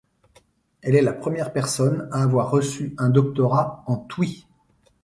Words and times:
Elle 0.81 0.95
est 0.95 1.03
la 1.03 1.13
première 1.13 1.53
personne 1.53 2.09
à 2.11 2.23
avoir 2.23 2.49
reçu 2.49 2.95
un 2.97 3.09
doctorat 3.09 3.83
en 3.85 3.97
twi. 3.97 4.47